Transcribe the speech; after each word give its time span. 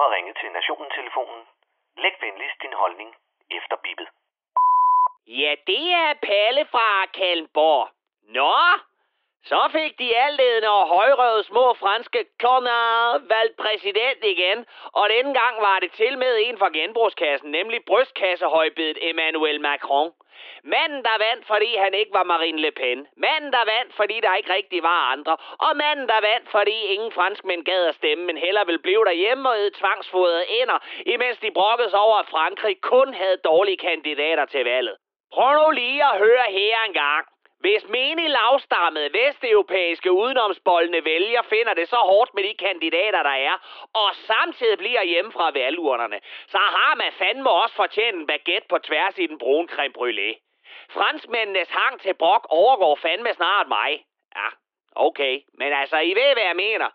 har 0.00 0.14
ringet 0.16 0.36
til 0.40 0.50
Nationen-telefonen. 0.58 1.42
Læg 2.02 2.14
venligst 2.20 2.62
din 2.62 2.72
holdning 2.82 3.10
efter 3.50 3.76
bippet. 3.84 4.08
Ja, 5.26 5.54
det 5.66 5.84
er 5.92 6.14
Palle 6.22 6.64
fra 6.72 7.06
Kalmborg. 7.06 7.88
Nå, 8.36 8.54
så 9.50 9.60
fik 9.72 9.98
de 9.98 10.16
altledende 10.16 10.68
og 10.68 10.88
højrøvede 10.88 11.44
små 11.44 11.74
franske 11.74 12.26
kloner 12.38 12.78
valgt 13.34 13.56
præsident 13.56 14.24
igen, 14.24 14.66
og 14.92 15.08
denne 15.08 15.34
gang 15.40 15.60
var 15.60 15.78
det 15.80 15.92
til 15.92 16.18
med 16.18 16.38
en 16.46 16.58
fra 16.58 16.68
genbrugskassen, 16.68 17.50
nemlig 17.50 17.84
brystkassehøjbedet 17.86 18.98
Emmanuel 19.10 19.60
Macron. 19.60 20.12
Manden, 20.62 21.02
der 21.04 21.16
vandt, 21.26 21.46
fordi 21.46 21.76
han 21.76 21.94
ikke 21.94 22.12
var 22.12 22.22
Marine 22.22 22.60
Le 22.60 22.70
Pen. 22.70 23.06
Manden, 23.16 23.52
der 23.52 23.64
vandt, 23.74 23.94
fordi 23.94 24.20
der 24.20 24.34
ikke 24.34 24.54
rigtig 24.54 24.82
var 24.82 25.12
andre. 25.12 25.36
Og 25.66 25.76
manden, 25.76 26.08
der 26.08 26.20
vandt, 26.30 26.50
fordi 26.50 26.76
ingen 26.94 27.12
franskmænd 27.12 27.64
gad 27.64 27.86
at 27.86 27.94
stemme, 27.94 28.24
men 28.24 28.36
heller 28.36 28.64
ville 28.64 28.78
blive 28.86 29.04
derhjemme 29.04 29.48
og 29.48 29.58
æde 29.58 29.70
tvangsfodrede 29.80 30.44
ender, 30.60 30.78
imens 31.06 31.38
de 31.38 31.50
brokkes 31.50 31.94
over, 31.94 32.16
at 32.18 32.26
Frankrig 32.26 32.80
kun 32.80 33.14
havde 33.14 33.36
dårlige 33.44 33.76
kandidater 33.76 34.44
til 34.44 34.64
valget. 34.64 34.96
Prøv 35.34 35.52
nu 35.52 35.70
lige 35.70 36.04
at 36.04 36.18
høre 36.18 36.46
her 36.50 36.76
engang. 36.86 37.26
Hvis 37.64 37.88
menig 37.88 38.30
lavstammede 38.30 39.12
vesteuropæiske 39.12 40.12
udenomsboldende 40.12 41.04
vælger 41.04 41.42
finder 41.42 41.74
det 41.74 41.88
så 41.88 41.96
hårdt 41.96 42.34
med 42.34 42.42
de 42.44 42.54
kandidater, 42.54 43.22
der 43.22 43.36
er, 43.50 43.56
og 43.94 44.08
samtidig 44.14 44.78
bliver 44.78 45.02
hjemme 45.02 45.32
fra 45.32 45.50
valgurnerne, 45.50 46.20
så 46.46 46.58
har 46.58 46.94
man 46.94 47.12
fandme 47.12 47.50
også 47.50 47.74
fortjent 47.74 48.16
en 48.16 48.26
baguette 48.26 48.68
på 48.68 48.78
tværs 48.78 49.18
i 49.18 49.26
den 49.26 49.38
brune 49.38 49.68
creme 49.68 49.94
brûlée. 49.98 50.34
Franskmændenes 50.90 51.70
hang 51.70 52.00
til 52.00 52.14
brok 52.14 52.46
overgår 52.48 52.94
fandme 52.96 53.34
snart 53.34 53.68
mig. 53.68 54.04
Ja, 54.36 54.48
okay, 54.96 55.40
men 55.54 55.72
altså, 55.72 55.98
I 55.98 56.14
ved, 56.14 56.32
hvad 56.34 56.46
jeg 56.50 56.56
mener. 56.56 56.88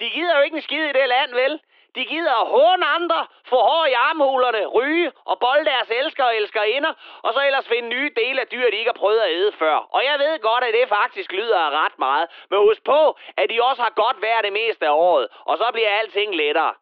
De 0.00 0.10
gider 0.10 0.36
jo 0.36 0.42
ikke 0.42 0.56
en 0.56 0.62
skid 0.62 0.84
i 0.84 0.98
det 0.98 1.08
land, 1.08 1.34
vel? 1.34 1.60
De 1.94 2.04
gider 2.04 2.34
at 2.42 2.46
håne 2.46 2.86
andre, 2.86 3.26
få 3.50 3.56
hår 3.56 3.86
i 3.86 3.92
armhulerne, 3.92 4.66
ryge 4.66 5.12
og 5.24 5.38
bolde 5.38 5.64
deres 5.64 5.90
elsker 5.90 6.24
og 6.24 6.36
elskerinder, 6.36 6.92
og 7.22 7.34
så 7.34 7.40
ellers 7.46 7.68
finde 7.68 7.88
nye 7.88 8.10
dele 8.16 8.40
af 8.40 8.46
dyr, 8.46 8.70
de 8.70 8.76
ikke 8.76 8.92
har 8.94 9.02
prøvet 9.02 9.20
at 9.20 9.30
æde 9.30 9.52
før. 9.52 9.76
Og 9.76 10.04
jeg 10.04 10.18
ved 10.18 10.40
godt, 10.40 10.64
at 10.64 10.74
det 10.74 10.88
faktisk 10.88 11.32
lyder 11.32 11.58
af 11.58 11.70
ret 11.84 11.98
meget, 11.98 12.26
men 12.50 12.58
husk 12.58 12.84
på, 12.84 13.18
at 13.36 13.50
de 13.50 13.62
også 13.62 13.82
har 13.82 13.94
godt 14.04 14.22
været 14.22 14.44
det 14.44 14.52
meste 14.52 14.86
af 14.86 14.94
året, 15.08 15.28
og 15.44 15.58
så 15.58 15.66
bliver 15.72 15.90
alting 16.00 16.34
lettere. 16.34 16.74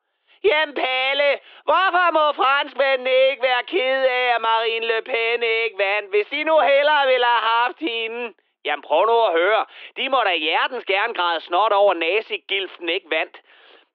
Jamen 0.44 0.74
Palle, 0.74 1.30
hvorfor 1.68 2.06
må 2.18 2.32
franskmændene 2.32 3.14
ikke 3.30 3.42
være 3.42 3.62
ked 3.62 4.02
af, 4.04 4.34
at 4.34 4.40
Marine 4.40 4.86
Le 4.86 5.02
Pen 5.02 5.42
ikke 5.42 5.78
vandt, 5.78 6.10
hvis 6.10 6.26
de 6.26 6.44
nu 6.44 6.58
hellere 6.58 7.06
ville 7.06 7.26
have 7.26 7.46
haft 7.56 7.78
hende? 7.78 8.34
Jamen 8.64 8.82
prøv 8.82 9.06
nu 9.06 9.16
at 9.22 9.32
høre. 9.32 9.64
De 9.96 10.08
må 10.08 10.20
da 10.24 10.34
hjertens 10.34 10.84
gerne 10.84 11.14
græde 11.14 11.40
snot 11.40 11.72
over 11.72 11.94
nazigilften 11.94 12.88
ikke 12.88 13.10
vandt. 13.10 13.36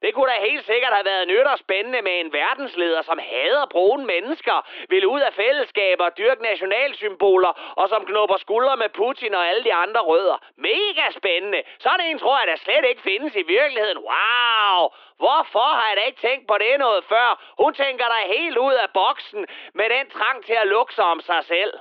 Det 0.04 0.14
kunne 0.14 0.32
da 0.32 0.38
helt 0.50 0.66
sikkert 0.66 0.94
have 0.94 1.06
været 1.06 1.28
nyt 1.28 1.48
og 1.54 1.60
spændende 1.60 2.02
med 2.02 2.20
en 2.20 2.34
verdensleder, 2.34 3.02
som 3.02 3.20
hader 3.30 3.66
brune 3.66 4.06
mennesker, 4.06 4.68
vil 4.90 5.06
ud 5.08 5.22
af 5.22 5.34
fællesskaber, 5.34 6.10
dyrke 6.10 6.44
nationalsymboler, 6.44 7.74
og 7.76 7.90
som 7.90 8.06
knopper 8.06 8.38
skuldre 8.38 8.78
med 8.78 8.90
Putin 8.90 9.34
og 9.34 9.48
alle 9.50 9.64
de 9.64 9.74
andre 9.74 10.02
rødder. 10.02 10.38
Mega 10.58 11.06
spændende. 11.12 11.64
Sådan 11.80 12.06
en 12.06 12.20
tror 12.20 12.40
jeg 12.40 12.48
da 12.48 12.56
slet 12.56 12.86
ikke 12.90 13.02
findes 13.02 13.36
i 13.36 13.44
virkeligheden. 13.44 13.98
Wow! 13.98 14.80
Hvorfor 15.24 15.68
har 15.80 15.88
jeg 15.90 15.98
da 15.98 16.02
ikke 16.02 16.22
tænkt 16.22 16.48
på 16.48 16.58
det 16.58 16.80
noget 16.80 17.04
før? 17.04 17.54
Hun 17.62 17.74
tænker 17.74 18.06
dig 18.06 18.38
helt 18.38 18.58
ud 18.58 18.74
af 18.74 18.90
boksen 18.94 19.48
med 19.74 19.90
den 19.90 20.10
trang 20.10 20.46
til 20.46 20.54
at 20.54 20.68
lukke 20.68 20.94
sig 20.94 21.06
om 21.06 21.22
sig 21.22 21.44
selv. 21.44 21.74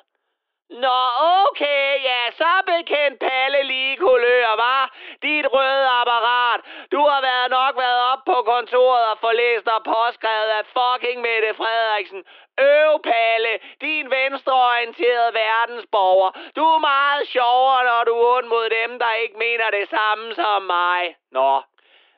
Nå, 0.73 1.01
okay, 1.47 2.03
ja, 2.09 2.21
så 2.41 2.53
bekendt 2.67 3.19
Palle 3.21 3.63
lige 3.63 3.97
kulør, 3.97 4.57
var 4.57 4.83
Dit 5.23 5.47
røde 5.55 5.89
apparat. 6.01 6.61
Du 6.93 7.01
har 7.11 7.21
været 7.21 7.51
nok 7.51 7.75
været 7.77 8.02
kontoret 8.43 9.05
og 9.13 9.19
få 9.25 9.31
læst 9.33 9.67
og 9.77 9.83
påskrevet 9.85 10.51
af 10.59 10.65
fucking 10.77 11.21
Mette 11.21 11.55
Frederiksen. 11.61 12.25
Øv, 12.61 12.93
Palle, 13.11 13.53
din 13.81 14.11
venstreorienterede 14.11 15.35
verdensborger. 15.35 16.31
Du 16.57 16.63
er 16.75 16.79
meget 16.79 17.29
sjovere, 17.35 17.85
når 17.91 18.03
du 18.09 18.15
er 18.21 18.37
ond 18.37 18.47
mod 18.47 18.67
dem, 18.79 18.99
der 18.99 19.13
ikke 19.23 19.39
mener 19.39 19.71
det 19.79 19.87
samme 19.97 20.35
som 20.35 20.63
mig. 20.63 21.17
Nå, 21.31 21.63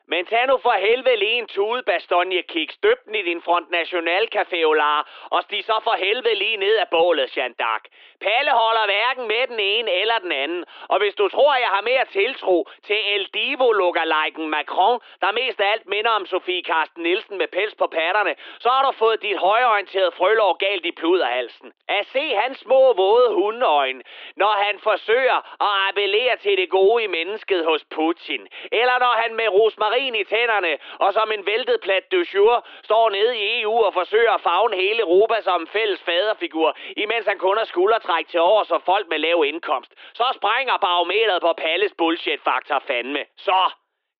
men 0.07 0.25
tag 0.25 0.47
nu 0.47 0.57
for 0.57 0.71
helvede 0.71 1.17
lige 1.17 1.37
en 1.37 1.47
tude 1.47 1.83
Bastogne 1.83 2.41
døb 2.83 2.99
den 3.05 3.15
i 3.15 3.21
din 3.21 3.41
Front 3.41 3.71
National 3.71 4.27
Café 4.35 4.63
Olar, 4.63 5.27
og 5.31 5.43
stig 5.43 5.63
så 5.65 5.79
for 5.83 5.95
helvede 6.05 6.35
lige 6.35 6.57
ned 6.57 6.75
af 6.75 6.87
bålet, 6.91 7.37
Jean 7.37 7.55
d'Arc. 7.61 7.83
Palle 8.21 8.51
holder 8.51 8.85
hverken 8.85 9.27
med 9.27 9.47
den 9.47 9.59
ene 9.59 9.91
eller 9.91 10.17
den 10.19 10.31
anden. 10.31 10.65
Og 10.87 10.97
hvis 10.99 11.15
du 11.15 11.29
tror, 11.29 11.55
jeg 11.55 11.67
har 11.67 11.81
mere 11.81 12.05
tiltro 12.05 12.69
til 12.87 12.99
El 13.13 13.25
divo 13.33 13.71
lookalikeen 13.71 14.49
Macron, 14.49 14.99
der 15.21 15.31
mest 15.31 15.59
af 15.61 15.71
alt 15.71 15.87
minder 15.87 16.11
om 16.11 16.25
Sofie 16.25 16.63
Karsten 16.63 17.03
Nielsen 17.03 17.37
med 17.37 17.47
pels 17.47 17.75
på 17.75 17.87
patterne, 17.87 18.35
så 18.59 18.69
har 18.69 18.83
du 18.85 18.91
fået 18.97 19.21
dit 19.21 19.37
højorienterede 19.37 20.11
frølov 20.11 20.57
galt 20.57 20.85
i 20.85 20.91
pluderhalsen. 20.91 21.73
At 21.87 22.05
se 22.13 22.35
hans 22.35 22.57
små 22.57 22.93
våde 22.93 23.33
hundeøjne, 23.33 24.01
når 24.35 24.53
han 24.65 24.79
forsøger 24.79 25.37
at 25.67 25.73
appellere 25.89 26.37
til 26.37 26.57
det 26.57 26.69
gode 26.69 27.03
i 27.03 27.07
mennesket 27.07 27.65
hos 27.65 27.83
Putin. 27.95 28.47
Eller 28.71 28.99
når 28.99 29.13
han 29.21 29.35
med 29.35 29.47
rosmarin 29.47 29.94
i 29.97 30.23
tænderne 30.23 30.77
og 30.99 31.13
som 31.13 31.31
en 31.31 31.45
væltet 31.45 31.81
plat 31.81 32.11
du 32.11 32.23
jour 32.33 32.67
står 32.83 33.09
nede 33.09 33.37
i 33.37 33.61
EU 33.61 33.83
og 33.83 33.93
forsøger 33.93 34.31
at 34.31 34.41
fagne 34.41 34.75
hele 34.75 34.99
Europa 35.01 35.41
som 35.41 35.61
en 35.61 35.67
fælles 35.67 36.01
faderfigur, 36.01 36.77
imens 36.97 37.25
han 37.25 37.37
kun 37.37 37.57
har 37.57 37.65
skuldertræk 37.65 38.27
til 38.27 38.39
over 38.39 38.63
så 38.63 38.79
folk 38.85 39.07
med 39.09 39.19
lav 39.19 39.43
indkomst. 39.45 39.93
Så 40.13 40.25
sprænger 40.35 40.77
barometeret 40.77 41.41
på 41.41 41.53
Palles 41.53 41.93
bullshit-faktor 41.97 42.79
fandme. 42.87 43.25
Så, 43.37 43.71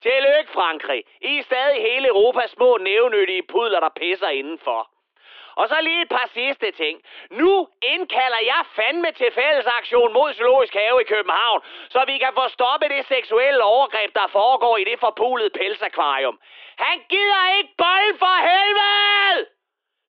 tillykke 0.03 0.51
Frankrig. 0.53 1.03
I 1.21 1.37
er 1.37 1.43
stadig 1.43 1.81
hele 1.81 2.07
Europas 2.07 2.49
små 2.51 2.77
nævnyttige 2.77 3.43
pudler, 3.43 3.79
der 3.79 3.89
pisser 3.89 4.27
indenfor. 4.27 4.94
Og 5.59 5.69
så 5.69 5.77
lige 5.81 6.01
et 6.01 6.09
par 6.09 6.29
sidste 6.33 6.71
ting. 6.71 7.01
Nu 7.29 7.67
indkalder 7.81 8.41
jeg 8.53 8.61
fandme 8.75 9.11
til 9.11 9.31
fællesaktion 9.31 10.13
mod 10.13 10.33
Zoologisk 10.33 10.73
Have 10.73 11.01
i 11.01 11.11
København, 11.13 11.61
så 11.89 12.03
vi 12.07 12.17
kan 12.17 12.33
få 12.39 12.47
stoppet 12.47 12.89
det 12.89 13.05
seksuelle 13.05 13.63
overgreb, 13.63 14.15
der 14.15 14.27
foregår 14.27 14.77
i 14.77 14.83
det 14.83 14.99
forpulede 14.99 15.49
pelsakvarium. 15.49 16.39
Han 16.77 16.97
gider 17.09 17.57
ikke 17.57 17.73
bold 17.77 18.11
for 18.23 18.35
helvede! 18.49 19.47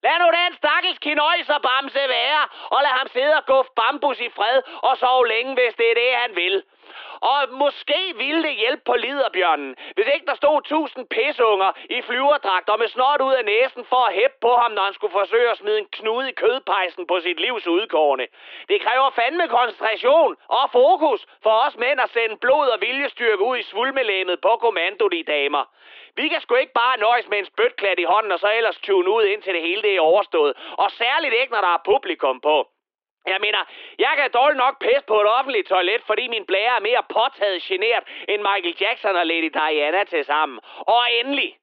Lad 0.04 0.18
nu 0.22 0.28
den 0.40 0.52
stakkels 0.56 0.98
kinøjserbamse 0.98 2.02
være, 2.08 2.42
og 2.74 2.78
lad 2.82 2.94
ham 3.00 3.08
sidde 3.08 3.34
og 3.40 3.46
guffe 3.46 3.70
bambus 3.76 4.20
i 4.20 4.30
fred 4.36 4.58
og 4.88 4.96
sove 4.96 5.28
længe, 5.28 5.54
hvis 5.54 5.74
det 5.74 5.90
er 5.90 5.94
det, 5.94 6.10
han 6.22 6.36
vil. 6.36 6.62
Og 7.32 7.40
måske 7.64 8.00
ville 8.16 8.42
det 8.42 8.54
hjælpe 8.62 8.82
på 8.86 8.94
liderbjørnen, 8.94 9.76
hvis 9.94 10.08
ikke 10.14 10.26
der 10.26 10.34
stod 10.34 10.62
tusind 10.62 11.06
pisunger 11.16 11.70
i 11.96 12.02
flyverdragt 12.02 12.68
og 12.68 12.78
med 12.78 12.88
snot 12.88 13.20
ud 13.20 13.34
af 13.40 13.44
næsen 13.44 13.84
for 13.92 14.02
at 14.08 14.14
hæppe 14.14 14.36
på 14.40 14.52
ham, 14.60 14.70
når 14.72 14.84
han 14.88 14.94
skulle 14.94 15.18
forsøge 15.20 15.50
at 15.50 15.58
smide 15.58 15.78
en 15.78 15.88
knude 15.98 16.28
i 16.30 16.38
kødpejsen 16.42 17.06
på 17.06 17.20
sit 17.20 17.40
livs 17.40 17.66
udkårne. 17.66 18.26
Det 18.68 18.80
kræver 18.80 19.10
fandme 19.10 19.48
koncentration 19.48 20.36
og 20.48 20.70
fokus 20.72 21.26
for 21.42 21.54
os 21.66 21.76
mænd 21.76 22.00
at 22.00 22.10
sende 22.10 22.36
blod 22.36 22.68
og 22.74 22.80
viljestyrke 22.80 23.42
ud 23.44 23.56
i 23.58 23.68
svulmelæmet 23.70 24.40
på 24.40 24.52
kommando, 24.64 25.08
de 25.08 25.22
damer. 25.22 25.64
Vi 26.16 26.28
kan 26.28 26.40
sgu 26.40 26.54
ikke 26.54 26.72
bare 26.72 26.98
nøjes 26.98 27.28
med 27.28 27.38
en 27.38 27.46
spytklat 27.52 27.98
i 27.98 28.10
hånden 28.12 28.32
og 28.32 28.38
så 28.38 28.48
ellers 28.56 28.78
tune 28.78 29.10
ud 29.10 29.24
indtil 29.24 29.54
det 29.54 29.62
hele 29.62 29.82
det 29.82 29.96
er 29.96 30.00
overstået. 30.00 30.52
Og 30.78 30.90
særligt 30.90 31.34
ikke, 31.34 31.52
når 31.52 31.60
der 31.60 31.72
er 31.74 31.82
publikum 31.84 32.40
på. 32.40 32.56
Jeg 33.26 33.38
mener, 33.40 33.58
jeg 33.98 34.12
kan 34.16 34.30
dårligt 34.30 34.58
nok 34.64 34.80
pisse 34.80 35.06
på 35.06 35.20
et 35.20 35.28
offentligt 35.38 35.68
toilet, 35.68 36.02
fordi 36.06 36.28
min 36.28 36.46
blære 36.46 36.76
er 36.76 36.86
mere 36.88 37.02
påtaget 37.18 37.62
generet 37.62 38.04
end 38.28 38.40
Michael 38.48 38.76
Jackson 38.80 39.16
og 39.16 39.26
Lady 39.26 39.50
Diana 39.58 40.04
til 40.04 40.24
sammen. 40.24 40.58
Og 40.86 41.02
endelig, 41.20 41.56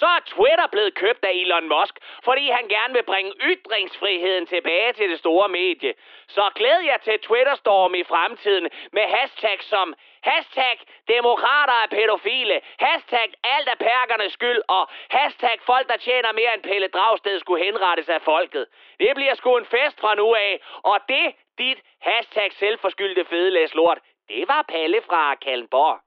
så 0.00 0.06
er 0.06 0.20
Twitter 0.26 0.66
blevet 0.72 0.94
købt 0.94 1.24
af 1.24 1.30
Elon 1.32 1.68
Musk, 1.68 1.94
fordi 2.24 2.50
han 2.50 2.68
gerne 2.68 2.94
vil 2.94 3.02
bringe 3.02 3.32
ytringsfriheden 3.52 4.46
tilbage 4.46 4.92
til 4.92 5.10
det 5.10 5.18
store 5.18 5.48
medie. 5.48 5.94
Så 6.28 6.50
glæd 6.54 6.80
jer 6.84 6.96
til 6.96 7.18
Twitterstorm 7.20 7.94
i 7.94 8.04
fremtiden 8.04 8.68
med 8.92 9.02
hashtag 9.02 9.62
som 9.62 9.94
hashtag 10.30 10.76
demokrater 11.08 11.76
er 11.84 11.88
pædofile, 11.96 12.60
hashtag 12.78 13.28
alt 13.54 13.68
er 13.68 13.78
perkernes 13.88 14.32
skyld 14.32 14.62
og 14.68 14.88
hashtag 15.10 15.56
folk, 15.70 15.88
der 15.88 15.96
tjener 15.96 16.32
mere 16.32 16.54
end 16.54 16.62
Pelle 16.62 16.88
Dragsted 16.88 17.40
skulle 17.40 17.64
henrettes 17.64 18.08
af 18.08 18.22
folket. 18.22 18.66
Det 19.00 19.12
bliver 19.14 19.34
sgu 19.34 19.56
en 19.56 19.66
fest 19.66 20.00
fra 20.00 20.14
nu 20.14 20.34
af, 20.34 20.60
og 20.82 20.98
det, 21.08 21.26
dit 21.58 21.78
hashtag 22.00 22.52
selvforskyldte 22.52 23.24
fedelæs 23.24 23.74
lort, 23.74 23.98
det 24.28 24.48
var 24.48 24.62
Palle 24.62 25.02
fra 25.08 25.34
Kalmborg. 25.34 26.00